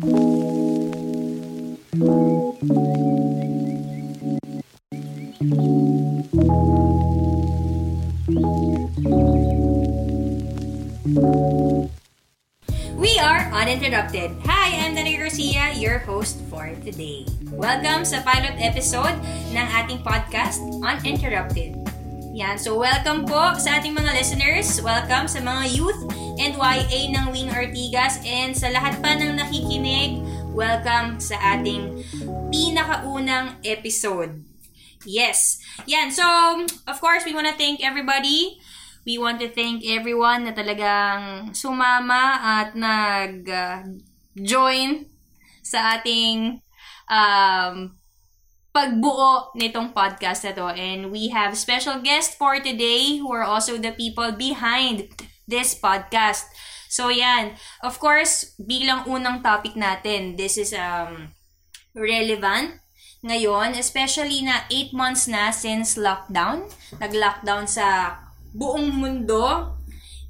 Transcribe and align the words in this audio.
We 0.00 0.08
are 0.08 0.16
Uninterrupted. 13.52 14.40
Hi, 14.48 14.80
I'm 14.80 14.96
Dani 14.96 15.20
Garcia, 15.20 15.76
your 15.76 16.00
host 16.08 16.40
for 16.48 16.72
today. 16.80 17.28
Welcome 17.52 18.08
sa 18.08 18.24
pilot 18.24 18.56
episode 18.56 19.20
ng 19.52 19.66
ating 19.84 20.00
podcast, 20.00 20.64
Uninterrupted. 20.80 21.76
Yan, 22.32 22.56
so 22.56 22.80
welcome 22.80 23.28
po 23.28 23.52
sa 23.60 23.76
ating 23.76 23.92
mga 23.92 24.16
listeners. 24.16 24.80
Welcome 24.80 25.28
sa 25.28 25.44
mga 25.44 25.76
youth 25.76 26.00
and 26.40 26.56
YA 26.56 27.12
ng 27.12 27.28
Wing 27.28 27.52
Ortigas 27.52 28.16
and 28.24 28.56
sa 28.56 28.72
lahat 28.72 28.96
pa 29.04 29.12
ng 29.12 29.36
nakikinig, 29.36 30.24
welcome 30.56 31.20
sa 31.20 31.36
ating 31.60 32.00
pinakaunang 32.48 33.60
episode. 33.60 34.40
Yes. 35.04 35.60
Yan, 35.84 36.08
so 36.08 36.24
of 36.88 36.96
course, 37.04 37.28
we 37.28 37.36
want 37.36 37.52
to 37.52 37.56
thank 37.60 37.84
everybody 37.84 38.56
We 39.08 39.16
want 39.16 39.40
to 39.40 39.48
thank 39.48 39.80
everyone 39.88 40.44
na 40.44 40.52
talagang 40.52 41.56
sumama 41.56 42.36
at 42.60 42.76
nag-join 42.76 43.88
sa 45.64 45.96
ating 45.96 46.60
um, 47.08 47.96
pagbuo 48.76 49.56
nitong 49.56 49.96
podcast 49.96 50.44
na 50.44 50.52
to. 50.52 50.68
And 50.76 51.08
we 51.08 51.32
have 51.32 51.56
special 51.56 52.04
guests 52.04 52.36
for 52.36 52.60
today 52.60 53.16
who 53.16 53.32
are 53.32 53.42
also 53.48 53.80
the 53.80 53.96
people 53.96 54.36
behind 54.36 55.08
this 55.50 55.74
podcast. 55.74 56.46
So 56.86 57.10
yan, 57.10 57.58
of 57.82 57.98
course, 57.98 58.54
bilang 58.62 59.10
unang 59.10 59.42
topic 59.42 59.74
natin, 59.74 60.38
this 60.38 60.54
is 60.54 60.70
um, 60.70 61.34
relevant 61.92 62.80
ngayon, 63.20 63.76
especially 63.76 64.40
na 64.40 64.64
8 64.72 64.96
months 64.96 65.28
na 65.28 65.52
since 65.52 66.00
lockdown. 66.00 66.64
Nag-lockdown 66.96 67.68
sa 67.68 68.16
buong 68.56 68.96
mundo. 68.96 69.76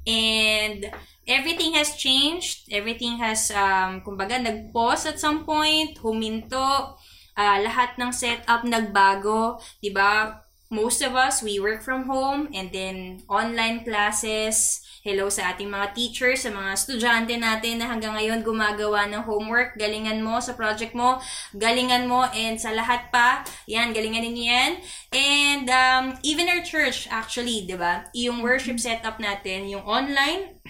And 0.03 0.91
everything 1.23 1.71
has 1.79 1.95
changed. 1.95 2.67
Everything 2.67 3.15
has 3.23 3.47
um 3.55 4.03
kumbaga 4.03 4.43
nag-pause 4.43 5.15
at 5.15 5.17
some 5.23 5.47
point 5.47 5.95
huminto. 6.03 6.99
Uh, 7.31 7.57
lahat 7.63 7.95
ng 7.95 8.11
setup 8.11 8.67
nagbago 8.67 9.55
'di 9.79 9.95
ba 9.95 10.35
most 10.71 11.03
of 11.03 11.13
us 11.13 11.43
we 11.43 11.59
work 11.59 11.83
from 11.83 12.07
home 12.07 12.47
and 12.55 12.71
then 12.71 13.19
online 13.27 13.83
classes 13.83 14.81
Hello 15.01 15.33
sa 15.33 15.49
ating 15.49 15.65
mga 15.65 15.97
teachers, 15.97 16.45
sa 16.45 16.53
mga 16.53 16.77
estudyante 16.77 17.33
natin 17.33 17.81
na 17.81 17.89
hanggang 17.89 18.13
ngayon 18.13 18.45
gumagawa 18.45 19.09
ng 19.09 19.25
homework. 19.25 19.73
Galingan 19.73 20.21
mo 20.21 20.37
sa 20.37 20.53
project 20.53 20.93
mo, 20.93 21.17
galingan 21.57 22.05
mo, 22.05 22.29
and 22.37 22.61
sa 22.61 22.69
lahat 22.69 23.09
pa, 23.09 23.41
yan, 23.65 23.97
galingan 23.97 24.21
ninyo 24.21 24.45
yan. 24.45 24.71
And 25.09 25.65
um, 25.73 26.03
even 26.21 26.45
our 26.53 26.61
church, 26.61 27.09
actually, 27.09 27.65
di 27.65 27.73
ba? 27.73 28.13
Yung 28.13 28.45
worship 28.45 28.77
setup 28.77 29.17
natin, 29.17 29.73
yung 29.73 29.81
online, 29.89 30.61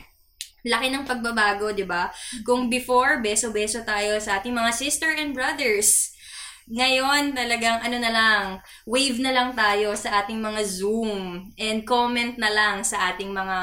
laki 0.64 0.88
ng 0.96 1.04
pagbabago, 1.04 1.76
di 1.76 1.84
ba? 1.84 2.08
Kung 2.48 2.72
before, 2.72 3.20
beso-beso 3.20 3.84
tayo 3.84 4.16
sa 4.24 4.40
ating 4.40 4.56
mga 4.56 4.72
sister 4.72 5.12
and 5.12 5.36
brothers 5.36 6.11
ngayon, 6.70 7.34
talagang 7.34 7.82
ano 7.82 7.98
na 7.98 8.12
lang, 8.12 8.44
wave 8.86 9.18
na 9.18 9.34
lang 9.34 9.58
tayo 9.58 9.98
sa 9.98 10.22
ating 10.22 10.38
mga 10.38 10.62
Zoom 10.66 11.50
and 11.58 11.88
comment 11.88 12.38
na 12.38 12.52
lang 12.54 12.86
sa 12.86 13.14
ating 13.14 13.34
mga 13.34 13.58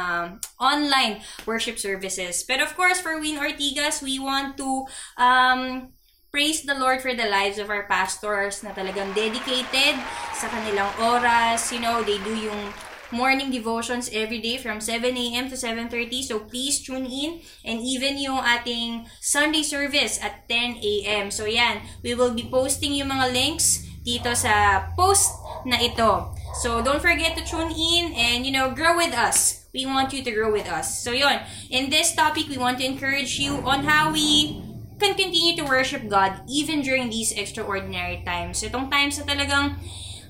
online 0.58 1.22
worship 1.46 1.78
services. 1.78 2.42
But 2.42 2.58
of 2.58 2.74
course, 2.74 2.98
for 2.98 3.20
Win 3.20 3.38
Ortigas, 3.38 4.02
we 4.02 4.18
want 4.18 4.58
to 4.58 4.86
um, 5.14 5.94
praise 6.28 6.62
the 6.62 6.76
Lord 6.76 7.00
for 7.00 7.14
the 7.14 7.28
lives 7.28 7.56
of 7.56 7.70
our 7.72 7.88
pastors 7.88 8.60
na 8.60 8.76
talagang 8.76 9.16
dedicated 9.16 9.96
sa 10.36 10.46
kanilang 10.52 10.92
oras. 11.00 11.72
You 11.72 11.80
know, 11.80 12.04
they 12.04 12.20
do 12.20 12.34
yung 12.36 12.74
morning 13.10 13.50
devotions 13.50 14.10
every 14.12 14.38
day 14.38 14.58
from 14.58 14.80
7 14.80 15.16
a.m. 15.16 15.48
to 15.48 15.56
7.30. 15.56 16.22
So, 16.22 16.40
please 16.40 16.80
tune 16.80 17.06
in. 17.06 17.40
And 17.64 17.80
even 17.80 18.18
yung 18.18 18.44
ating 18.44 19.08
Sunday 19.20 19.62
service 19.62 20.20
at 20.22 20.48
10 20.48 20.80
a.m. 20.82 21.30
So, 21.30 21.46
yan. 21.46 21.82
We 22.02 22.14
will 22.14 22.34
be 22.34 22.48
posting 22.50 22.94
yung 22.94 23.08
mga 23.08 23.32
links 23.32 23.86
dito 24.04 24.32
sa 24.36 24.84
post 24.96 25.32
na 25.64 25.80
ito. 25.80 26.32
So, 26.60 26.80
don't 26.80 27.00
forget 27.00 27.36
to 27.36 27.44
tune 27.44 27.72
in 27.72 28.12
and, 28.12 28.44
you 28.44 28.52
know, 28.52 28.72
grow 28.72 28.96
with 28.96 29.12
us. 29.12 29.68
We 29.72 29.84
want 29.84 30.12
you 30.12 30.24
to 30.24 30.32
grow 30.32 30.52
with 30.52 30.68
us. 30.68 31.04
So, 31.04 31.12
yon. 31.12 31.44
In 31.68 31.90
this 31.90 32.14
topic, 32.16 32.48
we 32.48 32.56
want 32.56 32.80
to 32.80 32.88
encourage 32.88 33.38
you 33.38 33.60
on 33.64 33.84
how 33.84 34.12
we 34.12 34.60
can 34.98 35.14
continue 35.14 35.54
to 35.56 35.64
worship 35.64 36.08
God 36.08 36.42
even 36.48 36.82
during 36.82 37.08
these 37.08 37.32
extraordinary 37.32 38.24
times. 38.26 38.66
Itong 38.66 38.90
times 38.90 39.20
na 39.22 39.30
talagang 39.30 39.78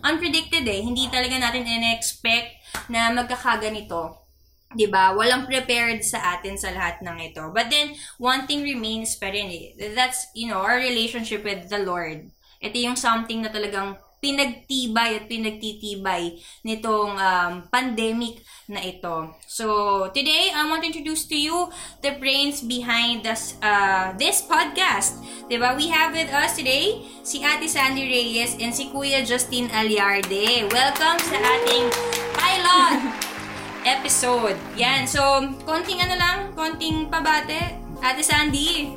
unpredicted 0.04 0.68
eh. 0.68 0.84
Hindi 0.84 1.08
talaga 1.08 1.40
natin 1.40 1.64
in-expect 1.64 2.57
na 2.88 3.12
magkakaganito. 3.12 4.28
'di 4.74 4.86
ba? 4.92 5.16
Walang 5.16 5.48
prepared 5.48 6.04
sa 6.04 6.36
atin 6.36 6.60
sa 6.60 6.68
lahat 6.72 7.00
ng 7.00 7.16
ito. 7.24 7.48
But 7.52 7.72
then 7.72 7.96
one 8.20 8.44
thing 8.44 8.60
remains 8.60 9.16
pa 9.16 9.32
rin 9.32 9.48
eh. 9.48 9.64
That's, 9.96 10.28
you 10.36 10.48
know, 10.52 10.60
our 10.60 10.76
relationship 10.76 11.44
with 11.44 11.72
the 11.72 11.80
Lord. 11.80 12.28
Ito 12.60 12.76
yung 12.76 12.98
something 12.98 13.40
na 13.40 13.50
talagang 13.54 13.96
pinagtibay 14.18 15.22
at 15.22 15.24
pinagtitibay 15.30 16.42
nitong 16.66 17.14
um, 17.14 17.52
pandemic 17.70 18.42
na 18.68 18.82
ito. 18.82 19.32
So, 19.46 20.10
today, 20.12 20.52
I 20.52 20.68
want 20.68 20.84
to 20.84 20.92
introduce 20.92 21.24
to 21.32 21.38
you 21.38 21.72
the 22.04 22.18
brains 22.20 22.60
behind 22.60 23.24
this, 23.24 23.56
uh, 23.64 24.12
this 24.18 24.44
podcast. 24.44 25.22
Diba? 25.48 25.72
We 25.78 25.88
have 25.88 26.12
with 26.12 26.28
us 26.34 26.58
today 26.58 27.00
si 27.24 27.40
Ate 27.40 27.70
Sandy 27.70 28.04
Reyes 28.04 28.58
and 28.60 28.74
si 28.74 28.92
Kuya 28.92 29.24
Justin 29.24 29.72
Aliarde. 29.72 30.68
Welcome 30.68 31.18
sa 31.24 31.38
ating 31.38 31.88
pilot 32.36 33.00
episode. 33.96 34.58
Yan. 34.76 35.08
So, 35.08 35.22
konting 35.64 36.04
ano 36.04 36.18
lang, 36.18 36.38
konting 36.52 37.08
pabate. 37.08 37.80
Ate 38.04 38.20
Sandy. 38.20 38.92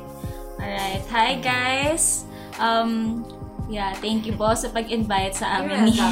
Alright. 0.60 1.02
Hi, 1.08 1.40
guys. 1.40 2.28
Um, 2.60 3.24
Yeah, 3.72 3.96
thank 4.04 4.28
you 4.28 4.36
po 4.36 4.52
sa 4.52 4.68
pag-invite 4.68 5.32
sa 5.32 5.64
amin 5.64 5.88
ni... 5.88 5.96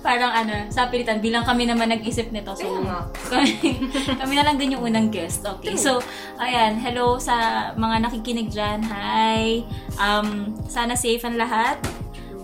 Parang 0.00 0.32
ano, 0.32 0.70
sa 0.72 0.88
pilitan, 0.88 1.20
bilang 1.20 1.44
kami 1.44 1.68
naman 1.68 1.92
nag-isip 1.92 2.32
nito. 2.32 2.56
So, 2.56 2.80
kami, 3.28 3.52
kami 4.22 4.32
na 4.32 4.46
lang 4.46 4.56
din 4.56 4.78
yung 4.78 4.86
unang 4.86 5.12
guest. 5.12 5.44
Okay. 5.44 5.76
So, 5.76 6.00
ayan, 6.40 6.80
hello 6.80 7.20
sa 7.20 7.68
mga 7.76 8.08
nakikinig 8.08 8.48
dyan. 8.48 8.80
Hi. 8.86 9.60
Um, 10.00 10.56
sana 10.70 10.96
safe 10.96 11.20
ang 11.26 11.36
lahat. 11.36 11.76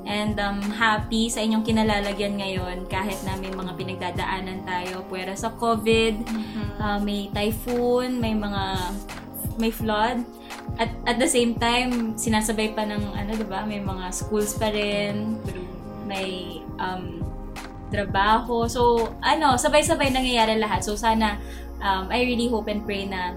And 0.07 0.37
um, 0.39 0.61
happy 0.63 1.33
sa 1.33 1.41
inyong 1.41 1.65
kinalalagyan 1.65 2.39
ngayon 2.39 2.87
kahit 2.93 3.19
na 3.25 3.35
may 3.41 3.51
mga 3.51 3.73
pinagdadaanan 3.73 4.67
tayo. 4.69 5.03
Pwera 5.09 5.33
sa 5.33 5.55
COVID, 5.57 6.15
mm-hmm. 6.29 6.69
uh, 6.77 6.99
may 7.01 7.33
typhoon, 7.33 8.21
may 8.21 8.37
mga 8.37 8.63
may 9.57 9.73
flood 9.73 10.21
at 10.77 10.93
at 11.09 11.17
the 11.17 11.29
same 11.29 11.57
time 11.57 12.15
sinasabay 12.17 12.77
pa 12.77 12.85
ng 12.85 13.01
ano 13.17 13.31
'di 13.33 13.47
ba? 13.49 13.65
May 13.65 13.81
mga 13.81 14.13
schools 14.13 14.57
pa 14.61 14.69
rin. 14.69 15.41
May 16.05 16.61
um, 16.77 17.25
trabaho. 17.89 18.69
So 18.69 19.13
ano 19.25 19.57
sabay-sabay 19.57 20.13
nangyayari 20.13 20.61
lahat. 20.61 20.85
So 20.85 20.95
sana 20.95 21.41
um, 21.81 22.13
I 22.13 22.25
really 22.29 22.53
hope 22.53 22.69
and 22.69 22.85
pray 22.85 23.09
na 23.09 23.35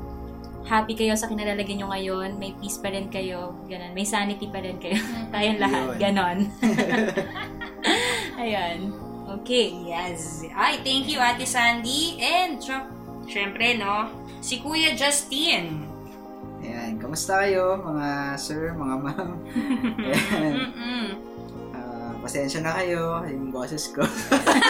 happy 0.67 0.93
kayo 0.93 1.15
sa 1.15 1.31
kinalalagyan 1.31 1.81
nyo 1.83 1.87
ngayon. 1.95 2.29
May 2.37 2.53
peace 2.59 2.77
pa 2.77 2.91
rin 2.91 3.07
kayo. 3.07 3.55
Ganun 3.71 3.95
may 3.95 4.05
sanity 4.05 4.51
pa 4.51 4.59
rin 4.59 4.77
kayo. 4.77 4.99
Tayong 5.33 5.59
lahat. 5.63 5.85
Ganon. 5.97 6.37
Ayan. 8.43 8.91
Okay. 9.39 9.71
Yes. 9.87 10.43
Ay 10.51 10.83
thank 10.83 11.07
you 11.07 11.23
Ate 11.23 11.47
Sandy. 11.47 12.19
And 12.19 12.59
syempre 13.29 13.79
no 13.79 14.11
si 14.43 14.59
Kuya 14.59 14.95
Justin 14.95 15.88
kamusta 17.09 17.41
kayo 17.41 17.73
mga 17.81 18.37
sir, 18.37 18.69
mga 18.69 18.95
ma'am? 19.01 19.29
Ayan. 20.37 20.57
Uh, 21.73 22.13
pasensya 22.21 22.61
na 22.61 22.77
kayo, 22.77 23.25
yung 23.25 23.49
boses 23.49 23.89
ko. 23.89 24.05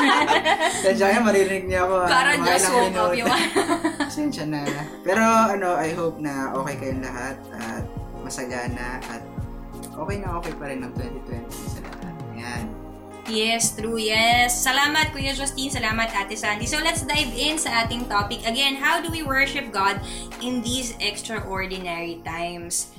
pasensya 0.79 1.11
kayo, 1.11 1.19
maririnig 1.19 1.67
niyo 1.67 1.83
ako. 1.83 1.95
Ah, 1.99 2.07
Parang 2.07 2.39
just 2.47 2.71
woke 2.71 2.95
up 2.95 3.11
yung 3.11 3.27
Pasensya 4.07 4.47
na. 4.47 4.63
Pero 5.03 5.19
ano, 5.19 5.75
I 5.75 5.91
hope 5.91 6.23
na 6.23 6.55
okay 6.55 6.79
kayong 6.79 7.03
lahat 7.03 7.35
at 7.59 7.83
masagana 8.23 9.03
at 9.03 9.19
okay 9.99 10.23
na 10.23 10.39
okay 10.39 10.55
pa 10.55 10.71
rin 10.71 10.79
ng 10.79 10.95
2020 10.95 11.43
sa 11.43 11.43
lahat. 11.43 11.43
Ayan. 11.59 11.68
Yes, 13.29 13.77
true. 13.77 14.01
Yes. 14.01 14.65
Salamat, 14.65 15.13
Kuya 15.13 15.37
Justine. 15.37 15.69
Salamat, 15.69 16.09
Ate 16.09 16.33
Sandy. 16.33 16.65
So, 16.65 16.81
let's 16.81 17.05
dive 17.05 17.29
in 17.37 17.61
sa 17.61 17.85
ating 17.85 18.09
topic. 18.09 18.41
Again, 18.41 18.81
how 18.81 18.97
do 18.97 19.13
we 19.13 19.21
worship 19.21 19.69
God 19.69 20.01
in 20.41 20.65
these 20.65 20.97
extraordinary 20.97 22.25
times? 22.25 22.89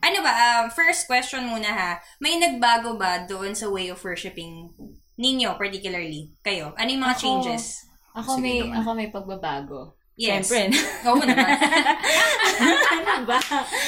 Ano 0.00 0.22
ba? 0.22 0.32
Um, 0.32 0.64
first 0.70 1.10
question 1.10 1.50
muna 1.50 1.74
ha. 1.74 1.92
May 2.22 2.38
nagbago 2.38 2.96
ba 2.96 3.26
doon 3.26 3.52
sa 3.52 3.68
way 3.68 3.90
of 3.90 3.98
worshiping 4.00 4.70
ninyo, 5.18 5.58
particularly? 5.58 6.32
Kayo? 6.40 6.72
Ano 6.78 6.88
yung 6.88 7.02
mga 7.04 7.16
ako, 7.18 7.22
changes? 7.26 7.64
Ako 8.14 8.38
Sige 8.38 8.42
may, 8.46 8.58
ako 8.70 8.88
may 8.94 9.08
pagbabago. 9.10 9.98
Yes. 10.14 10.48
Siyempre. 10.48 10.78
Oo 11.10 11.20
naman. 11.20 11.50
ano 12.94 13.26
ba? 13.26 13.38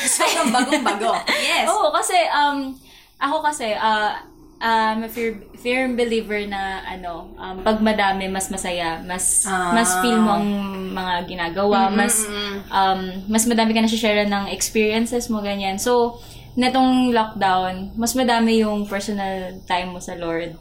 so, 0.04 0.26
bagong-bago. 0.50 1.14
Yes. 1.30 1.70
Oo, 1.70 1.94
kasi, 1.94 2.18
um, 2.34 2.74
ako 3.22 3.36
kasi, 3.38 3.70
uh, 3.78 4.32
I'm 4.62 5.02
a 5.02 5.10
fear, 5.10 5.42
firm 5.58 5.98
believer 5.98 6.38
na, 6.46 6.86
ano, 6.86 7.34
um, 7.34 7.66
pag 7.66 7.82
madami, 7.82 8.30
mas 8.30 8.46
masaya. 8.46 9.02
Mas, 9.02 9.42
Ah. 9.42 9.74
mas 9.74 9.90
feel 9.98 10.22
mo 10.22 10.38
ang 10.38 10.48
mga 10.94 11.26
ginagawa. 11.26 11.90
Mm, 11.90 11.94
Mas, 11.98 12.14
mm, 12.22 12.30
mm. 12.30 12.58
um, 12.70 13.00
mas 13.26 13.42
madami 13.50 13.74
ka 13.74 13.82
na 13.82 13.90
share 13.90 14.22
ng 14.22 14.46
experiences 14.54 15.26
mo, 15.26 15.42
ganyan. 15.42 15.82
So, 15.82 16.22
netong 16.54 17.10
lockdown, 17.10 17.90
mas 17.98 18.14
madami 18.14 18.62
yung 18.62 18.86
personal 18.86 19.58
time 19.66 19.90
mo 19.90 19.98
sa 19.98 20.14
Lord. 20.14 20.54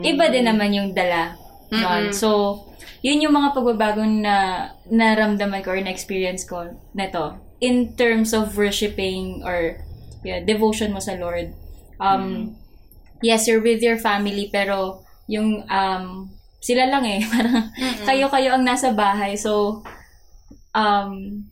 Iba 0.00 0.32
din 0.32 0.48
naman 0.48 0.72
yung 0.72 0.96
dala. 0.96 1.36
Mm-mm. 1.68 2.14
So, 2.16 2.64
yun 3.04 3.20
yung 3.20 3.36
mga 3.36 3.52
pagbabagong 3.52 4.24
na 4.24 4.68
naramdaman 4.88 5.60
ko 5.60 5.76
or 5.76 5.80
na-experience 5.84 6.48
ko 6.48 6.72
neto 6.96 7.36
in 7.60 7.92
terms 7.98 8.32
of 8.32 8.56
worshiping 8.56 9.44
or 9.44 9.84
yeah, 10.24 10.40
devotion 10.40 10.94
mo 10.96 11.00
sa 11.02 11.12
Lord. 11.18 11.52
Um, 12.00 12.56
Yes, 13.24 13.48
you're 13.48 13.64
with 13.64 13.80
your 13.80 13.96
family, 13.96 14.52
pero 14.52 15.00
yung 15.24 15.64
um, 15.64 16.28
sila 16.60 16.84
lang 16.88 17.04
eh. 17.08 17.24
Parang 17.32 17.72
kayo-kayo 18.04 18.52
ang 18.52 18.64
nasa 18.64 18.92
bahay. 18.92 19.40
So, 19.40 19.80
um, 20.76 21.44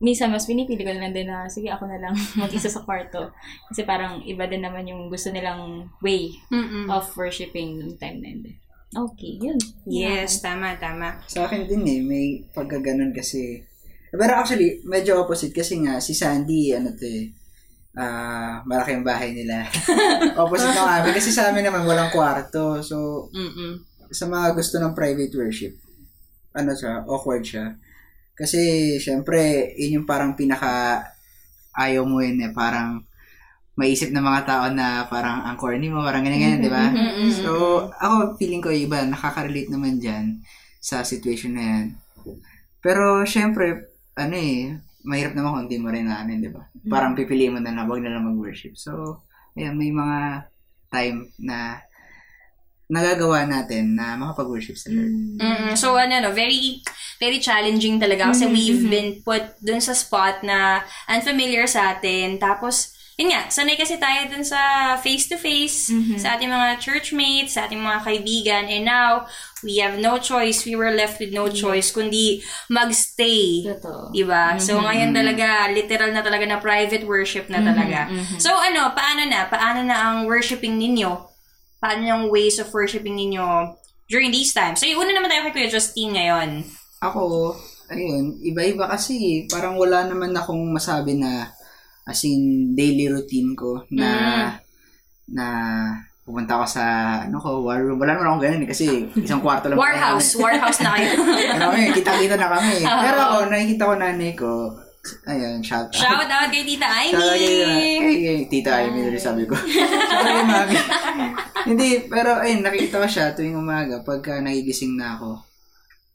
minsan 0.00 0.32
mas 0.32 0.48
pinipili 0.48 0.82
ko 0.82 0.90
na 0.90 1.06
lang 1.06 1.14
din 1.14 1.28
na, 1.28 1.46
sige, 1.46 1.70
ako 1.70 1.86
na 1.86 2.02
lang 2.02 2.14
mag-isa 2.40 2.66
sa 2.66 2.82
kwarto. 2.82 3.30
Kasi 3.70 3.84
parang 3.84 4.24
iba 4.24 4.48
din 4.48 4.64
naman 4.64 4.88
yung 4.88 5.12
gusto 5.12 5.28
nilang 5.28 5.92
way 6.00 6.32
Mm-mm. 6.50 6.88
of 6.88 7.06
worshiping 7.14 7.78
yung 7.78 7.94
time 8.00 8.18
na 8.18 8.28
yun. 8.32 8.42
Okay, 8.90 9.38
yun. 9.38 9.58
Yes, 9.86 10.42
tama, 10.42 10.74
tama. 10.74 11.22
Sa 11.30 11.46
akin 11.46 11.70
din 11.70 11.86
eh, 11.86 12.00
may 12.02 12.26
pagkaganon 12.50 13.14
kasi. 13.14 13.62
Pero 14.10 14.34
actually, 14.34 14.82
medyo 14.82 15.22
opposite 15.22 15.54
kasi 15.54 15.78
nga, 15.78 16.02
si 16.02 16.10
Sandy, 16.10 16.74
ano 16.74 16.90
to 16.98 17.06
eh, 17.06 17.30
ah 17.98 18.62
malaki 18.66 18.94
yung 18.94 19.06
bahay 19.06 19.34
nila. 19.34 19.66
opposite 20.40 20.74
ng 20.74 20.90
amin. 21.00 21.12
Kasi 21.14 21.30
sa 21.34 21.50
amin 21.50 21.66
naman, 21.66 21.82
walang 21.86 22.12
kwarto. 22.14 22.82
So, 22.82 23.28
Mm-mm. 23.34 23.82
sa 24.10 24.26
mga 24.30 24.54
gusto 24.54 24.78
ng 24.78 24.94
private 24.94 25.34
worship, 25.34 25.74
ano 26.54 26.74
siya, 26.74 27.02
awkward 27.06 27.42
siya. 27.42 27.74
Kasi, 28.34 28.94
syempre, 28.96 29.72
yun 29.76 30.02
yung 30.02 30.06
parang 30.08 30.32
pinaka 30.38 31.02
ayaw 31.76 32.06
mo 32.06 32.22
yun 32.22 32.40
eh. 32.40 32.52
Parang, 32.54 33.02
maisip 33.80 34.12
ng 34.12 34.20
mga 34.20 34.44
tao 34.44 34.64
na 34.68 35.08
parang 35.08 35.40
ang 35.40 35.56
corny 35.56 35.88
mo, 35.88 36.04
parang 36.04 36.20
ganyan-ganyan, 36.20 36.60
di 36.60 36.68
ba? 36.68 36.92
So, 37.32 37.88
ako, 37.96 38.36
feeling 38.36 38.60
ko 38.60 38.68
iba, 38.68 39.00
nakaka-relate 39.08 39.72
naman 39.72 39.96
dyan 39.96 40.44
sa 40.76 41.00
situation 41.00 41.56
na 41.56 41.64
yan. 41.64 41.86
Pero, 42.84 43.24
syempre, 43.24 43.88
ano 44.20 44.36
eh, 44.36 44.76
mahirap 45.04 45.32
naman 45.32 45.50
kung 45.52 45.62
hindi 45.68 45.78
mo 45.80 45.88
rin 45.88 46.06
na 46.06 46.20
ano, 46.20 46.36
di 46.36 46.50
ba? 46.50 46.62
Parang 46.88 47.16
pipiliin 47.16 47.56
mo 47.56 47.60
na 47.60 47.72
lang, 47.72 47.88
wag 47.88 48.02
na 48.04 48.12
lang 48.12 48.28
mag-worship. 48.28 48.76
So, 48.76 49.24
ayan, 49.56 49.76
may 49.76 49.92
mga 49.92 50.50
time 50.90 51.30
na 51.38 51.80
nagagawa 52.90 53.46
natin 53.46 53.94
na 53.94 54.18
makapag-worship 54.18 54.74
sa 54.74 54.90
Lord. 54.90 55.14
Mm, 55.38 55.78
so 55.78 55.94
ano 55.94 56.10
no, 56.18 56.34
very 56.34 56.82
very 57.22 57.38
challenging 57.38 58.02
talaga 58.02 58.34
kasi 58.34 58.50
we've 58.50 58.82
been 58.90 59.22
put 59.22 59.54
dun 59.62 59.78
sa 59.78 59.94
spot 59.94 60.42
na 60.42 60.82
unfamiliar 61.06 61.70
sa 61.70 61.94
atin. 61.94 62.42
Tapos 62.42 62.98
yun 63.20 63.36
nga, 63.36 63.52
sanay 63.52 63.76
kasi 63.76 64.00
tayo 64.00 64.32
dun 64.32 64.40
sa 64.40 64.96
face-to-face, 64.96 65.92
sa 66.16 66.40
ating 66.40 66.48
mga 66.48 66.80
churchmates, 66.80 67.52
sa 67.52 67.68
ating 67.68 67.76
mga 67.76 68.00
kaibigan. 68.00 68.64
And 68.64 68.88
now, 68.88 69.28
we 69.60 69.76
have 69.84 70.00
no 70.00 70.16
choice. 70.16 70.64
We 70.64 70.72
were 70.72 70.88
left 70.96 71.20
with 71.20 71.36
no 71.36 71.52
choice 71.52 71.92
kundi 71.92 72.40
magstay. 72.72 73.68
Totoo. 73.76 74.16
Diba? 74.16 74.56
So, 74.56 74.80
ngayon 74.80 75.12
talaga, 75.12 75.68
literal 75.68 76.16
na 76.16 76.24
talaga 76.24 76.48
na 76.48 76.64
private 76.64 77.04
worship 77.04 77.52
na 77.52 77.60
talaga. 77.60 78.08
So, 78.40 78.56
ano, 78.56 78.88
paano 78.96 79.28
na? 79.28 79.44
Paano 79.52 79.84
na 79.84 79.96
ang 80.00 80.24
worshiping 80.24 80.80
ninyo? 80.80 81.12
Paano 81.76 82.00
yung 82.00 82.24
ways 82.32 82.56
of 82.56 82.72
worshiping 82.72 83.20
ninyo 83.20 83.76
during 84.08 84.32
these 84.32 84.56
times? 84.56 84.80
So, 84.80 84.88
yung 84.88 85.04
una 85.04 85.12
naman 85.12 85.28
tayo 85.28 85.44
kay 85.52 85.68
Kuya 85.68 85.68
Justine 85.68 86.16
ngayon. 86.16 86.64
Ako, 87.04 87.52
ayun, 87.92 88.40
iba-iba 88.40 88.88
kasi 88.88 89.44
parang 89.52 89.76
wala 89.76 90.08
naman 90.08 90.32
akong 90.32 90.72
masabi 90.72 91.20
na 91.20 91.52
as 92.10 92.26
in 92.26 92.74
daily 92.74 93.06
routine 93.06 93.54
ko 93.54 93.86
na 93.94 94.10
na 95.30 95.46
pupunta 96.26 96.58
ako 96.58 96.66
sa 96.66 96.84
ano 97.26 97.38
ko, 97.38 97.62
war 97.66 97.78
room. 97.82 97.98
Wala 97.98 98.14
naman 98.14 98.26
akong 98.30 98.44
ganun 98.46 98.64
eh, 98.66 98.70
kasi 98.70 99.06
isang 99.18 99.42
kwarto 99.42 99.66
lang. 99.66 99.78
Warehouse. 99.78 100.38
Warehouse 100.38 100.78
na 100.82 100.94
kayo. 100.94 101.10
Ano 101.58 101.74
kami, 101.74 101.90
kita-kita 101.90 102.38
na 102.38 102.50
kami. 102.50 102.86
Pero 103.06 103.18
ako, 103.18 103.36
nakikita 103.50 103.82
ko 103.90 103.94
nanay 103.98 104.32
ko, 104.38 104.50
ayun, 105.26 105.58
shout 105.58 105.90
out. 105.90 105.98
Shout 105.98 106.30
out 106.30 106.50
kay 106.54 106.62
Tita 106.62 106.86
Shout 106.86 107.18
out 107.18 107.34
kay, 107.34 107.66
Amy! 107.66 107.90
kay, 107.98 108.16
kay 108.22 108.38
Tita 108.46 108.72
Amy, 108.86 109.10
rin 109.10 109.18
sabi 109.18 109.42
ko. 109.42 109.58
Shout 109.74 109.90
out 109.90 110.22
kay 110.22 110.44
mami. 110.46 110.76
Hindi, 111.66 111.88
pero 112.06 112.38
ayun, 112.38 112.62
nakikita 112.62 113.02
ko 113.02 113.06
siya 113.10 113.34
tuwing 113.34 113.58
umaga 113.58 114.02
pagka 114.06 114.38
nagigising 114.38 114.94
na 114.94 115.18
ako 115.18 115.49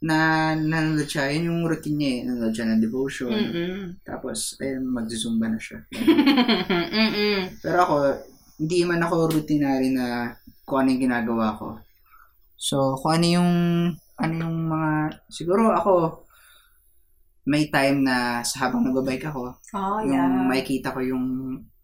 na 0.06 0.54
nanonood 0.54 1.10
siya, 1.10 1.34
yun 1.34 1.50
yung 1.50 1.62
routine 1.66 1.98
niya 1.98 2.12
eh. 2.14 2.22
Nanonood 2.30 2.54
siya 2.54 2.70
ng 2.70 2.84
devotion. 2.86 3.34
Mm-mm. 3.34 3.78
Tapos, 4.06 4.54
ayun, 4.62 4.86
magzuzumba 4.86 5.50
na 5.50 5.58
siya. 5.58 5.82
Pero 7.66 7.78
ako, 7.82 7.96
hindi 8.62 8.86
man 8.86 9.02
ako 9.02 9.34
routinary 9.34 9.90
na 9.90 10.38
kung 10.62 10.86
ano 10.86 10.90
yung 10.94 11.04
ginagawa 11.10 11.58
ko. 11.58 11.82
So, 12.54 13.02
kung 13.02 13.18
ano 13.18 13.26
yung, 13.26 13.52
ano 14.22 14.34
yung 14.38 14.58
mga, 14.70 14.92
siguro 15.26 15.74
ako, 15.74 16.22
may 17.50 17.70
time 17.74 18.06
na 18.06 18.46
sa 18.46 18.70
habang 18.70 18.86
nagbabike 18.86 19.26
ako, 19.26 19.58
Oh, 19.74 20.00
yung 20.06 20.50
makikita 20.50 20.94
ko 20.94 21.02
yung, 21.02 21.26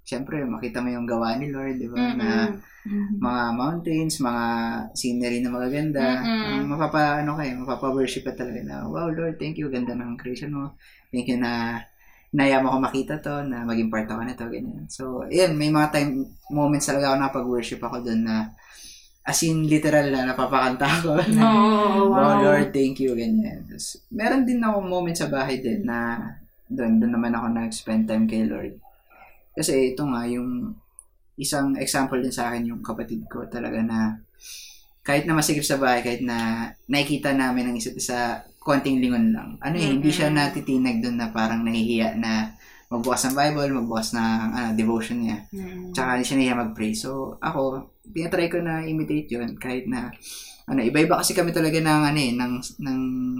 siyempre, 0.02 0.44
makita 0.44 0.82
mo 0.82 0.90
yung 0.90 1.06
gawa 1.06 1.36
ni 1.36 1.50
Lord, 1.50 1.78
di 1.78 1.88
ba? 1.88 1.98
Na 2.18 2.30
mga 3.22 3.44
mountains, 3.54 4.18
mga 4.18 4.46
scenery 4.92 5.40
na 5.40 5.54
magaganda. 5.54 6.02
Ang 6.58 6.68
mapapa, 6.68 7.22
ano 7.22 7.38
kayo, 7.38 7.52
mapapa-worship 7.62 8.26
ka 8.26 8.34
talaga 8.34 8.60
na, 8.62 8.76
wow, 8.84 9.08
Lord, 9.08 9.38
thank 9.38 9.56
you, 9.56 9.70
ganda 9.70 9.94
ng 9.94 10.18
creation 10.18 10.50
mo. 10.50 10.74
Thank 11.10 11.30
you 11.30 11.38
na 11.38 11.78
inaya 12.32 12.64
mo 12.64 12.72
ako 12.72 12.78
makita 12.82 13.14
to, 13.20 13.44
na 13.44 13.62
maging 13.62 13.92
part 13.92 14.08
ako 14.08 14.22
nito, 14.24 14.46
ganyan. 14.48 14.88
So, 14.88 15.28
yun, 15.28 15.54
may 15.54 15.68
mga 15.68 15.92
time, 15.92 16.12
moments 16.50 16.88
talaga 16.88 17.12
ako 17.12 17.16
nakapag-worship 17.20 17.82
ako 17.84 18.02
doon 18.02 18.22
na, 18.24 18.56
as 19.22 19.38
in, 19.46 19.70
literal 19.70 20.10
na 20.10 20.26
napapakanta 20.26 20.88
ako. 20.88 21.22
na, 21.38 21.44
Oh, 22.02 22.10
wow, 22.10 22.42
Lord, 22.42 22.74
thank 22.74 22.98
you, 22.98 23.14
ganyan. 23.14 23.68
Tapos, 23.68 24.02
meron 24.10 24.48
din 24.48 24.64
ako 24.64 24.82
moment 24.82 25.14
sa 25.14 25.30
bahay 25.30 25.62
din 25.62 25.86
na, 25.86 26.18
doon, 26.66 26.98
doon 26.98 27.14
naman 27.14 27.36
ako 27.36 27.46
nag-spend 27.52 28.08
time 28.08 28.26
kay 28.26 28.48
Lord. 28.48 28.80
Kasi 29.52 29.94
ito 29.94 30.04
nga, 30.08 30.24
yung 30.28 30.72
isang 31.36 31.74
example 31.80 32.22
din 32.22 32.34
sa 32.34 32.52
akin 32.52 32.70
yung 32.70 32.82
kapatid 32.86 33.26
ko 33.26 33.48
talaga 33.50 33.82
na 33.82 34.20
kahit 35.02 35.26
na 35.26 35.34
masigip 35.34 35.66
sa 35.66 35.82
bahay, 35.82 36.06
kahit 36.06 36.22
na 36.22 36.70
nakikita 36.86 37.34
namin 37.34 37.74
ang 37.74 37.76
isa't 37.78 37.98
isa, 37.98 38.46
konting 38.62 39.02
lingon 39.02 39.34
lang. 39.34 39.58
Ano 39.58 39.74
eh, 39.74 39.98
hindi 39.98 40.14
siya 40.14 40.30
natitinag 40.30 41.02
doon 41.02 41.18
na 41.18 41.34
parang 41.34 41.66
nahihiya 41.66 42.14
na 42.22 42.54
magbukas 42.94 43.26
ng 43.26 43.34
Bible, 43.34 43.74
magbukas 43.82 44.14
ng 44.14 44.42
ano, 44.54 44.70
devotion 44.78 45.26
niya. 45.26 45.42
Tsaka 45.90 46.10
hindi 46.14 46.26
siya 46.30 46.38
nahihiya 46.38 46.62
mag-pray. 46.62 46.94
So, 46.94 47.42
ako, 47.42 47.90
tinatry 48.14 48.54
ko 48.54 48.62
na 48.62 48.86
imitate 48.86 49.26
yun 49.34 49.58
kahit 49.58 49.90
na 49.90 50.14
ano, 50.70 50.80
iba-iba 50.86 51.18
kasi 51.18 51.34
kami 51.34 51.50
talaga 51.50 51.82
ng 51.82 52.02
ano 52.14 52.20
eh, 52.22 52.32
ng, 52.38 52.54
ng 52.86 53.00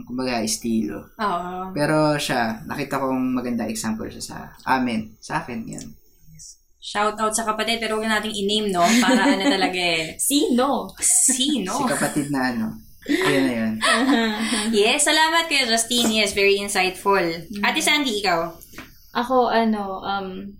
kumbaga, 0.10 0.42
estilo. 0.42 1.14
Oo. 1.22 1.70
Pero 1.78 2.18
siya, 2.18 2.66
nakita 2.66 2.98
kong 2.98 3.38
maganda 3.38 3.70
example 3.70 4.10
siya 4.10 4.26
sa 4.26 4.38
amin, 4.66 5.14
sa 5.22 5.46
akin, 5.46 5.62
yan. 5.70 5.86
Shout 6.82 7.14
out 7.22 7.30
sa 7.38 7.46
kapatid, 7.46 7.78
pero 7.78 8.02
huwag 8.02 8.10
nating 8.10 8.34
i-name, 8.34 8.74
no? 8.74 8.82
Para 8.82 9.38
ano 9.38 9.46
talaga 9.46 9.78
eh. 9.78 10.18
Sino? 10.34 10.90
Sino? 10.98 11.78
Si 11.78 11.84
kapatid 11.86 12.34
na 12.34 12.42
ano, 12.50 12.66
ayun 13.06 13.44
na 13.46 13.54
yun. 13.54 13.74
Yes, 14.82 15.06
salamat 15.06 15.46
Kuya 15.46 15.70
Justine. 15.70 16.10
Yes, 16.10 16.34
very 16.34 16.58
insightful. 16.58 17.22
Ate 17.62 17.82
Sandy, 17.86 18.26
ikaw? 18.26 18.50
Ako, 19.14 19.54
ano, 19.54 20.02
um, 20.02 20.58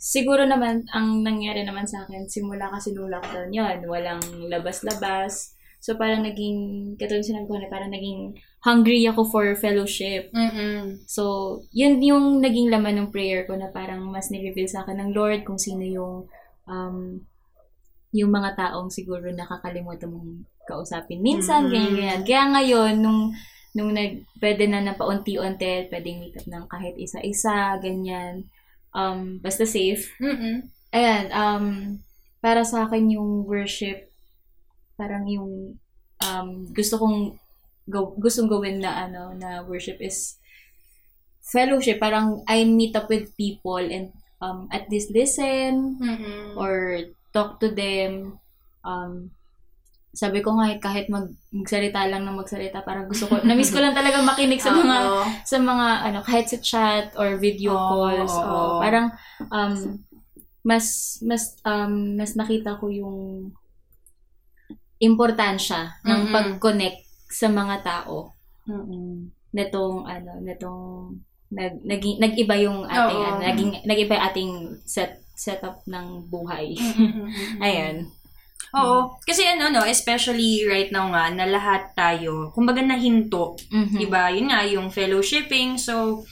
siguro 0.00 0.48
naman, 0.48 0.88
ang 0.96 1.20
nangyari 1.20 1.60
naman 1.60 1.84
sa 1.84 2.08
akin, 2.08 2.24
simula 2.24 2.72
kasi 2.72 2.96
nung 2.96 3.12
lockdown 3.12 3.52
yun, 3.52 3.84
walang 3.84 4.24
labas-labas. 4.48 5.59
So, 5.80 5.96
parang 5.96 6.22
naging, 6.22 6.92
katulad 7.00 7.24
sinabi 7.24 7.48
ko 7.48 7.56
na, 7.56 7.72
parang 7.72 7.88
naging 7.88 8.36
hungry 8.60 9.08
ako 9.08 9.24
for 9.24 9.44
fellowship. 9.56 10.28
Mm-mm. 10.36 11.00
So, 11.08 11.64
yun 11.72 12.04
yung 12.04 12.44
naging 12.44 12.68
laman 12.68 13.00
ng 13.00 13.08
prayer 13.08 13.48
ko 13.48 13.56
na 13.56 13.72
parang 13.72 14.04
mas 14.12 14.28
nire-reveal 14.28 14.68
sa 14.68 14.84
akin 14.84 15.00
ng 15.00 15.10
Lord 15.16 15.48
kung 15.48 15.56
sino 15.56 15.80
yung 15.80 16.28
um, 16.68 17.24
yung 18.12 18.30
mga 18.34 18.58
taong 18.58 18.92
siguro 18.92 19.32
nakakalimutan 19.32 20.12
mong 20.12 20.44
kausapin. 20.68 21.24
Minsan, 21.24 21.66
Mm. 21.66 21.70
ganyan-ganyan. 21.72 22.20
Kaya 22.28 22.42
ngayon, 22.52 22.94
nung 23.00 23.20
nung 23.70 23.94
nag, 23.94 24.26
pwede 24.42 24.66
na 24.66 24.82
na 24.82 24.98
paunti-unti, 24.98 25.86
pwedeng 25.88 26.18
meet 26.18 26.34
up 26.34 26.46
ng 26.50 26.66
kahit 26.66 26.98
isa-isa, 26.98 27.78
ganyan. 27.78 28.50
Um, 28.90 29.38
basta 29.38 29.62
safe. 29.62 30.10
Mm-mm. 30.18 30.66
Ayan, 30.90 31.24
um, 31.30 31.64
para 32.42 32.66
sa 32.66 32.90
akin 32.90 33.14
yung 33.14 33.46
worship, 33.46 34.09
parang 35.00 35.24
yung 35.24 35.80
um, 36.20 36.48
gusto 36.76 37.00
kong 37.00 37.40
go, 37.88 38.12
gustong 38.20 38.52
gawin 38.52 38.84
na 38.84 39.08
ano 39.08 39.32
na 39.32 39.64
worship 39.64 39.96
is 40.04 40.36
fellowship, 41.50 41.98
parang 41.98 42.44
I 42.46 42.62
meet 42.68 42.94
up 42.94 43.08
with 43.08 43.34
people 43.34 43.80
and 43.80 44.12
um, 44.38 44.70
at 44.70 44.86
least 44.86 45.10
listen 45.10 45.98
Mm-mm. 45.98 46.54
or 46.54 47.08
talk 47.34 47.58
to 47.60 47.74
them. 47.74 48.38
Um, 48.86 49.34
sabi 50.10 50.42
ko 50.42 50.54
nga, 50.58 50.74
kahit 50.78 51.06
mag, 51.06 51.30
magsalita 51.54 52.06
lang 52.06 52.26
ng 52.26 52.38
magsalita, 52.38 52.82
parang 52.82 53.06
gusto 53.06 53.30
ko, 53.30 53.38
na-miss 53.46 53.70
ko 53.70 53.78
lang 53.78 53.94
talaga 53.94 54.22
makinig 54.22 54.62
sa 54.62 54.74
mga, 54.74 54.96
sa 55.46 55.58
mga, 55.58 55.86
ano, 56.10 56.18
kahit 56.22 56.46
sa 56.50 56.58
chat 56.58 57.06
or 57.14 57.38
video 57.38 57.74
Oo, 57.74 57.88
calls. 57.90 58.34
oo. 58.34 58.46
oo. 58.46 58.78
parang, 58.82 59.06
um, 59.50 59.74
mas, 60.66 61.18
mas, 61.22 61.58
um, 61.62 62.18
mas 62.18 62.34
nakita 62.34 62.78
ko 62.78 62.90
yung 62.90 63.50
importansya 65.00 66.04
ng 66.04 66.20
Mm-mm. 66.28 66.34
pag-connect 66.34 67.00
sa 67.26 67.48
mga 67.48 67.76
tao 67.82 68.36
Mm-mm. 68.68 69.32
netong 69.50 70.04
ano 70.04 70.32
netong 70.44 70.82
nag 71.50 71.82
naging 71.82 72.22
nag-iba 72.22 72.54
yung 72.62 72.86
ating 72.86 73.22
ano, 73.26 73.42
naging 73.42 73.70
nag-iba 73.82 74.12
yung 74.14 74.26
ating 74.30 74.52
set 74.86 75.18
setup 75.34 75.80
ng 75.88 76.28
buhay. 76.28 76.76
Ayan. 77.64 78.04
Oo. 78.76 79.16
Kasi 79.24 79.42
ano, 79.48 79.72
no, 79.72 79.88
especially 79.88 80.68
right 80.68 80.92
now 80.92 81.08
nga, 81.08 81.32
na 81.32 81.48
lahat 81.48 81.96
tayo, 81.96 82.52
kumbaga 82.52 82.84
nahinto. 82.84 83.56
Mhm. 83.72 83.96
Diba? 83.98 84.28
Yun 84.30 84.52
nga, 84.52 84.60
yung 84.68 84.92
fellowshipping. 84.92 85.80
So, 85.80 86.22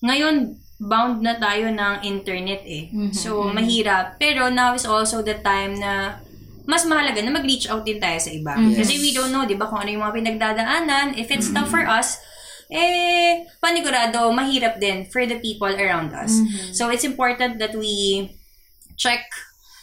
ngayon, 0.00 0.56
bound 0.80 1.20
na 1.22 1.36
tayo 1.36 1.70
ng 1.70 2.02
internet 2.02 2.64
eh. 2.64 2.88
Mhm, 2.90 3.12
So, 3.14 3.46
mhm. 3.46 3.52
mahirap. 3.52 4.16
Pero 4.18 4.48
now 4.48 4.72
is 4.72 4.88
also 4.88 5.20
the 5.20 5.38
time 5.44 5.76
na 5.78 6.18
mas 6.64 6.84
mahalaga 6.88 7.20
na 7.20 7.32
mag-reach 7.32 7.68
out 7.68 7.84
din 7.84 8.00
tayo 8.00 8.16
sa 8.16 8.32
iba. 8.32 8.56
Mhm. 8.56 8.76
Kasi 8.80 8.96
we 9.00 9.12
don't 9.12 9.30
know, 9.30 9.44
di 9.44 9.56
ba, 9.56 9.68
kung 9.68 9.84
ano 9.84 9.90
yung 9.92 10.04
mga 10.04 10.16
pinagdadaanan. 10.16 11.06
If 11.16 11.28
it's 11.28 11.52
tough 11.52 11.68
for 11.68 11.84
us, 11.84 12.16
eh, 12.72 13.44
panigurado, 13.60 14.32
mahirap 14.32 14.80
din 14.80 15.04
for 15.12 15.28
the 15.28 15.36
people 15.36 15.68
around 15.68 16.16
us. 16.16 16.40
Mhm. 16.40 16.72
So, 16.72 16.88
it's 16.88 17.04
important 17.04 17.60
that 17.60 17.76
we 17.76 18.26
check, 18.96 19.20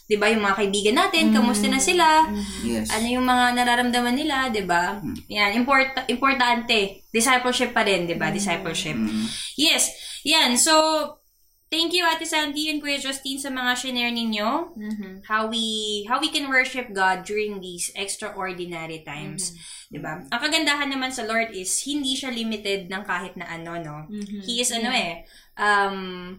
di 0.09 0.17
ba, 0.17 0.27
yung 0.33 0.41
mga 0.41 0.57
kaibigan 0.57 0.97
natin, 0.97 1.29
kamusta 1.31 1.69
na 1.69 1.77
sila, 1.77 2.25
Yes. 2.65 2.89
ano 2.89 3.05
yung 3.07 3.23
mga 3.23 3.45
nararamdaman 3.55 4.15
nila, 4.17 4.49
'di 4.49 4.65
ba? 4.65 4.99
Yan, 5.29 5.55
import 5.55 5.93
importante. 6.09 7.05
Discipleship 7.13 7.71
pa 7.71 7.85
rin, 7.85 8.09
'di 8.09 8.17
ba? 8.17 8.33
Discipleship. 8.33 8.97
Mm. 8.97 9.29
Yes. 9.55 9.93
Yan. 10.27 10.57
So, 10.57 10.73
thank 11.71 11.95
you 11.95 12.03
Ate 12.03 12.27
Sandy 12.27 12.67
and 12.67 12.83
Kuya 12.83 12.99
Justine 12.99 13.39
sa 13.39 13.47
mga 13.47 13.71
share 13.79 14.11
ninyo. 14.11 14.75
Mhm. 14.75 15.11
How 15.25 15.47
we 15.47 16.03
how 16.05 16.19
we 16.19 16.27
can 16.27 16.51
worship 16.51 16.91
God 16.91 17.23
during 17.23 17.63
these 17.63 17.89
extraordinary 17.95 19.01
times, 19.07 19.55
'di 19.87 20.03
ba? 20.03 20.27
Ang 20.27 20.41
kagandahan 20.43 20.91
naman 20.91 21.15
sa 21.15 21.23
Lord 21.23 21.55
is 21.55 21.71
hindi 21.87 22.13
siya 22.13 22.29
limited 22.29 22.91
ng 22.91 23.03
kahit 23.07 23.39
na 23.39 23.47
ano, 23.47 23.79
no. 23.79 23.97
Mhm. 24.11 24.43
He 24.43 24.59
is 24.59 24.69
ano 24.75 24.91
eh, 24.91 25.23
um 25.55 26.37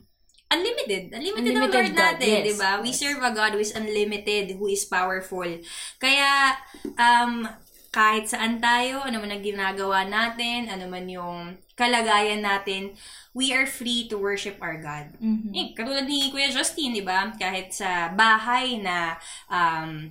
unlimited. 0.53 1.17
Unlimited, 1.17 1.57
ang 1.57 1.65
Unlimited 1.65 1.73
Lord 1.73 1.93
God, 1.97 2.17
natin, 2.21 2.29
yes. 2.29 2.45
di 2.45 2.55
ba? 2.61 2.71
We 2.85 2.93
serve 2.93 3.25
a 3.25 3.33
God 3.33 3.57
who 3.57 3.63
is 3.65 3.73
unlimited, 3.73 4.61
who 4.61 4.69
is 4.69 4.85
powerful. 4.85 5.49
Kaya, 5.97 6.61
um, 7.01 7.49
kahit 7.93 8.25
saan 8.25 8.57
tayo, 8.57 9.05
ano 9.05 9.21
man 9.21 9.37
ang 9.37 9.45
ginagawa 9.45 10.09
natin, 10.09 10.73
ano 10.73 10.89
man 10.89 11.05
yung 11.05 11.61
kalagayan 11.77 12.41
natin, 12.41 12.97
we 13.37 13.53
are 13.53 13.69
free 13.69 14.09
to 14.09 14.17
worship 14.17 14.57
our 14.65 14.81
God. 14.81 15.13
Mhm. 15.21 15.53
Eh, 15.53 15.67
katulad 15.77 16.09
ni 16.09 16.33
Kuya 16.33 16.49
Justin, 16.49 16.97
di 16.97 17.05
ba? 17.05 17.37
Kahit 17.37 17.77
sa 17.77 18.09
bahay 18.09 18.81
na 18.81 19.21
um, 19.53 20.09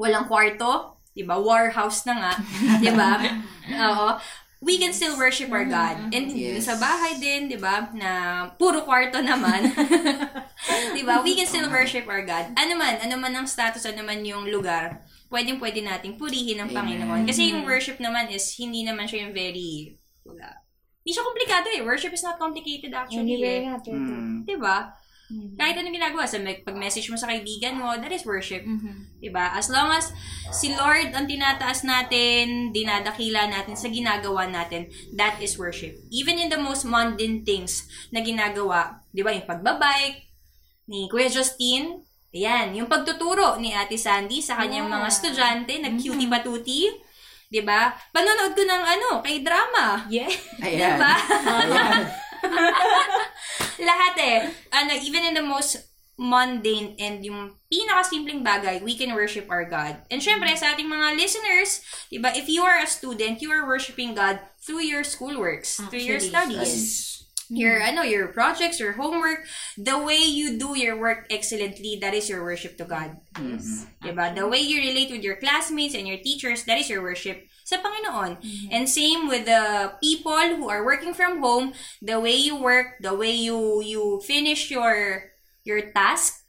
walang 0.00 0.24
kwarto, 0.32 0.96
di 1.12 1.20
ba? 1.20 1.36
Warehouse 1.36 2.08
na 2.08 2.14
nga, 2.16 2.32
di 2.84 2.88
ba? 2.88 3.20
Oo. 3.68 4.16
We 4.60 4.76
can 4.76 4.92
still 4.92 5.16
worship 5.16 5.48
our 5.52 5.64
God. 5.64 6.12
And 6.12 6.32
Yes. 6.36 6.68
sa 6.68 6.76
bahay 6.76 7.16
din, 7.16 7.48
di 7.48 7.56
ba? 7.56 7.88
Na 7.96 8.10
puro 8.56 8.84
kwarto 8.84 9.20
naman. 9.20 9.72
di 10.96 11.00
ba? 11.00 11.24
We 11.24 11.32
can 11.36 11.48
still 11.48 11.68
worship 11.68 12.04
our 12.08 12.24
God. 12.24 12.52
Ano 12.56 12.76
man, 12.76 13.00
ano 13.00 13.16
man 13.16 13.32
ang 13.32 13.48
status, 13.48 13.84
ano 13.88 14.04
man 14.04 14.20
yung 14.20 14.48
lugar, 14.52 15.00
pwedeng 15.30 15.62
pwede 15.62 15.80
nating 15.80 16.18
purihin 16.18 16.58
ng 16.60 16.68
Amen. 16.68 16.76
Panginoon. 16.76 17.22
Kasi 17.24 17.54
yung 17.54 17.62
worship 17.62 18.02
naman 18.02 18.28
is, 18.28 18.50
hindi 18.58 18.82
naman 18.82 19.06
siya 19.06 19.24
yung 19.24 19.34
very, 19.34 19.94
wala. 20.26 20.60
Hindi 21.00 21.10
siya 21.16 21.24
komplikado 21.24 21.66
eh. 21.70 21.80
Worship 21.80 22.12
is 22.12 22.26
not 22.26 22.36
complicated 22.36 22.92
actually. 22.92 23.38
eh. 23.40 23.64
Mm. 23.70 24.44
Di 24.44 24.58
ba? 24.58 24.90
Mhm. 25.30 25.54
Kahit 25.54 25.78
anong 25.78 25.94
ginagawa, 25.94 26.26
sa 26.26 26.42
mag- 26.42 26.66
pag-message 26.66 27.06
mo 27.06 27.14
sa 27.14 27.30
kaibigan 27.30 27.78
mo, 27.78 27.94
that 27.94 28.10
is 28.10 28.26
worship. 28.26 28.66
Mhm. 28.66 29.22
Diba? 29.22 29.54
As 29.54 29.70
long 29.70 29.94
as 29.94 30.10
si 30.50 30.74
Lord 30.74 31.14
ang 31.14 31.30
tinataas 31.30 31.86
natin, 31.86 32.74
dinadakila 32.74 33.46
natin 33.46 33.78
sa 33.78 33.86
ginagawa 33.86 34.50
natin, 34.50 34.90
that 35.14 35.38
is 35.38 35.54
worship. 35.54 35.94
Even 36.10 36.34
in 36.34 36.50
the 36.50 36.58
most 36.58 36.82
mundane 36.82 37.46
things 37.46 37.86
na 38.10 38.18
ginagawa, 38.20 39.06
di 39.14 39.22
ba, 39.22 39.30
yung 39.30 39.46
pagbabike 39.46 40.26
ni 40.90 41.06
Kuya 41.06 41.30
Justine, 41.30 42.02
ayan, 42.30 42.74
yung 42.74 42.86
pagtuturo 42.86 43.58
ni 43.58 43.74
Ate 43.74 43.98
Sandy 43.98 44.38
sa 44.38 44.58
kanyang 44.58 44.86
Yeah. 44.86 44.94
mga 44.98 45.06
estudyante, 45.10 45.72
nag-cutie 45.78 46.30
patuti, 46.30 46.80
di 47.50 47.60
ba? 47.60 47.90
Panonood 48.14 48.54
ko 48.54 48.62
ng 48.62 48.82
ano, 48.86 49.08
kay 49.20 49.42
drama. 49.42 50.06
Yeah. 50.06 50.30
Ayan. 50.64 50.94
Diba? 50.94 51.12
Ayan. 51.66 52.02
Lahat 53.80 54.14
eh. 54.20 54.38
Ano, 54.70 54.92
even 55.02 55.26
in 55.26 55.34
the 55.34 55.44
most 55.44 55.76
mundane 56.20 57.00
and 57.00 57.24
yung 57.24 57.56
pinakasimpleng 57.72 58.44
bagay, 58.44 58.84
we 58.84 58.92
can 58.92 59.16
worship 59.16 59.48
our 59.48 59.64
God. 59.64 59.96
And 60.12 60.20
syempre, 60.20 60.52
sa 60.52 60.76
ating 60.76 60.84
mga 60.84 61.16
listeners, 61.16 61.80
diba, 62.12 62.28
if 62.36 62.44
you 62.44 62.60
are 62.60 62.76
a 62.76 62.84
student, 62.84 63.40
you 63.40 63.48
are 63.48 63.64
worshiping 63.64 64.12
God 64.12 64.36
through 64.60 64.84
your 64.84 65.00
schoolworks, 65.00 65.80
through 65.88 66.04
your 66.04 66.20
Actually, 66.20 66.28
studies. 66.60 66.60
Nice. 66.60 67.24
Your, 67.50 67.82
I 67.82 67.90
know 67.90 68.02
your 68.02 68.28
projects, 68.28 68.78
your 68.78 68.92
homework, 68.92 69.44
the 69.76 69.98
way 69.98 70.22
you 70.22 70.56
do 70.56 70.78
your 70.78 70.96
work 70.96 71.26
excellently, 71.30 71.98
that 72.00 72.14
is 72.14 72.28
your 72.30 72.44
worship 72.44 72.78
to 72.78 72.84
God. 72.84 73.18
Yes. 73.42 73.86
Mm. 74.02 74.14
Diba? 74.14 74.34
The 74.36 74.46
way 74.46 74.58
you 74.58 74.78
relate 74.78 75.10
with 75.10 75.22
your 75.22 75.36
classmates 75.36 75.94
and 75.94 76.06
your 76.06 76.18
teachers, 76.18 76.62
that 76.64 76.78
is 76.78 76.88
your 76.88 77.02
worship 77.02 77.50
sa 77.70 77.78
Panginoon. 77.78 78.42
And 78.74 78.90
same 78.90 79.30
with 79.30 79.46
the 79.46 79.94
people 80.02 80.58
who 80.58 80.66
are 80.66 80.82
working 80.82 81.14
from 81.14 81.38
home, 81.38 81.72
the 82.02 82.18
way 82.18 82.34
you 82.34 82.58
work, 82.58 82.98
the 82.98 83.14
way 83.14 83.30
you 83.30 83.78
you 83.82 84.18
finish 84.26 84.70
your 84.74 85.30
your 85.62 85.94
task, 85.94 86.42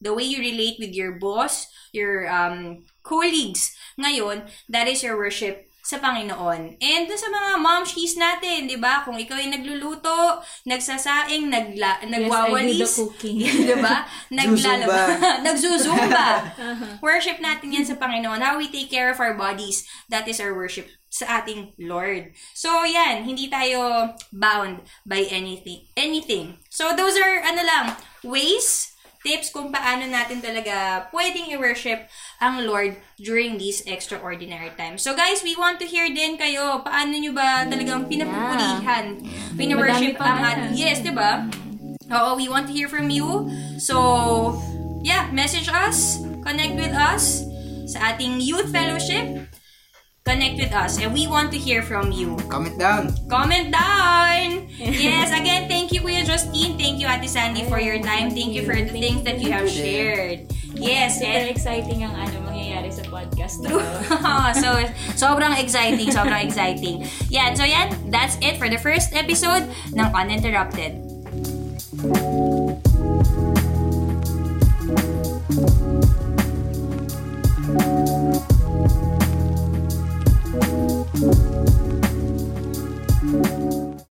the 0.00 0.12
way 0.12 0.28
you 0.28 0.44
relate 0.44 0.76
with 0.76 0.92
your 0.92 1.16
boss, 1.16 1.72
your 1.96 2.28
um 2.28 2.84
colleagues. 3.00 3.72
Ngayon, 3.96 4.44
that 4.68 4.86
is 4.86 5.00
your 5.00 5.16
worship 5.16 5.68
sa 5.88 5.96
Panginoon. 6.04 6.76
And 6.76 7.02
dun 7.08 7.16
sa 7.16 7.32
mga 7.32 7.64
momshies 7.64 8.20
natin, 8.20 8.68
di 8.68 8.76
ba? 8.76 9.00
Kung 9.08 9.16
ikaw 9.16 9.40
ay 9.40 9.48
nagluluto, 9.48 10.44
nagsasaing, 10.68 11.48
nagla, 11.48 12.04
nagwawalis, 12.04 12.76
Yes, 12.76 12.92
I 12.92 13.00
do 13.00 13.08
the 13.08 13.08
cooking. 13.08 13.38
di 13.72 13.76
ba? 13.80 13.96
Naglalaba. 14.36 15.00
Zuzumba. 15.00 15.32
Nagzuzumba. 15.48 16.26
worship 17.08 17.40
natin 17.40 17.72
yan 17.72 17.88
sa 17.88 17.96
Panginoon. 17.96 18.44
How 18.44 18.60
we 18.60 18.68
take 18.68 18.92
care 18.92 19.08
of 19.08 19.16
our 19.16 19.32
bodies, 19.32 19.88
that 20.12 20.28
is 20.28 20.44
our 20.44 20.52
worship 20.52 20.92
sa 21.08 21.40
ating 21.40 21.72
Lord. 21.80 22.36
So, 22.52 22.84
yan, 22.84 23.24
hindi 23.24 23.48
tayo 23.48 24.12
bound 24.28 24.84
by 25.08 25.24
anything. 25.32 25.88
anything. 25.96 26.60
So, 26.68 26.92
those 26.92 27.16
are, 27.16 27.40
ano 27.48 27.64
lang, 27.64 27.96
ways, 28.20 28.92
tips 29.22 29.50
kung 29.50 29.74
paano 29.74 30.06
natin 30.06 30.38
talaga 30.38 31.08
pwedeng 31.10 31.50
i-worship 31.54 32.06
ang 32.38 32.62
Lord 32.62 32.94
during 33.18 33.58
these 33.58 33.82
extraordinary 33.84 34.70
times. 34.78 35.02
So, 35.02 35.14
guys, 35.18 35.42
we 35.42 35.58
want 35.58 35.82
to 35.82 35.86
hear 35.86 36.06
din 36.10 36.38
kayo, 36.38 36.82
paano 36.86 37.14
nyo 37.18 37.32
ba 37.34 37.66
talagang 37.66 38.06
pinapupulihan, 38.06 39.18
pina-worship 39.58 40.14
Madami 40.14 40.20
pa 40.20 40.26
ang 40.26 40.40
ating, 40.46 40.72
yes, 40.78 41.02
di 41.02 41.10
ba? 41.10 41.46
Oo, 42.08 42.38
we 42.38 42.48
want 42.48 42.70
to 42.70 42.74
hear 42.74 42.88
from 42.88 43.10
you. 43.12 43.50
So, 43.76 44.56
yeah, 45.04 45.28
message 45.34 45.68
us, 45.68 46.22
connect 46.40 46.78
with 46.78 46.94
us 46.94 47.44
sa 47.88 48.14
ating 48.14 48.40
youth 48.40 48.72
fellowship 48.72 49.48
connect 50.28 50.60
with 50.60 50.72
us 50.76 51.00
and 51.00 51.08
we 51.16 51.24
want 51.24 51.48
to 51.52 51.58
hear 51.58 51.80
from 51.80 52.12
you. 52.12 52.36
Comment 52.52 52.76
down. 52.78 53.16
Comment 53.32 53.72
down! 53.72 54.68
yes, 54.76 55.32
again, 55.32 55.72
thank 55.72 55.88
you 55.90 56.04
Kuya 56.04 56.28
Justine. 56.28 56.76
Thank 56.76 57.00
you 57.00 57.08
Ate 57.08 57.24
Sandy 57.24 57.64
for 57.64 57.80
your 57.80 57.96
time. 58.04 58.28
Thank 58.36 58.52
you 58.52 58.68
for 58.68 58.76
the 58.76 58.92
things 58.92 59.24
that 59.24 59.40
you 59.40 59.50
have 59.50 59.64
shared. 59.64 60.52
Yes, 60.76 61.18
Super 61.18 61.32
and 61.32 61.48
exciting 61.48 62.04
ang 62.04 62.12
ano 62.12 62.44
mangyayari 62.44 62.92
sa 62.92 63.02
podcast. 63.08 63.64
True. 63.64 63.80
so, 64.62 64.70
sobrang 65.16 65.56
exciting, 65.56 66.12
sobrang 66.12 66.44
exciting. 66.44 67.08
Yeah, 67.32 67.56
so 67.56 67.64
yan, 67.64 68.12
that's 68.12 68.36
it 68.44 68.60
for 68.60 68.68
the 68.68 68.78
first 68.78 69.16
episode 69.16 69.64
ng 69.96 70.08
Uninterrupted. 70.12 71.02